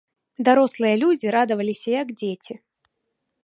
[0.47, 2.53] Дарослыя людзі радаваліся, як дзеці.